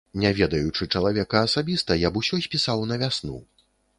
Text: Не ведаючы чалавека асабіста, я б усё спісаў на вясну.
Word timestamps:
Не 0.21 0.29
ведаючы 0.37 0.87
чалавека 0.99 1.41
асабіста, 1.49 1.99
я 2.07 2.11
б 2.15 2.21
усё 2.23 2.41
спісаў 2.45 2.83
на 2.93 3.01
вясну. 3.05 3.37